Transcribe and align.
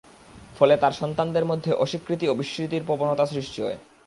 ফলে 0.59 0.75
তার 0.77 0.91
সন্তানদের 0.91 1.45
মধ্যে 1.45 1.71
অস্বীকৃতি 1.73 2.25
ও 2.27 2.33
বিস্মৃতির 2.33 2.85
প্রবণতা 2.85 3.25
সৃষ্টি 3.25 3.59
হয়। 3.61 3.77